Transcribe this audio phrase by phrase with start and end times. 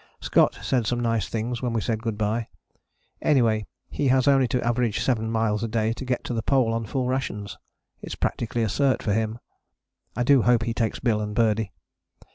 [0.19, 2.47] Scott said some nice things when we said good bye.
[3.21, 6.73] Anyway he has only to average seven miles a day to get to the Pole
[6.73, 7.59] on full rations
[8.01, 9.37] it's practically a cert for him.
[10.15, 11.71] I do hope he takes Bill and Birdie.